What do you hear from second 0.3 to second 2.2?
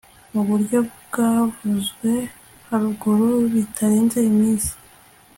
mu buryo bwavuzwe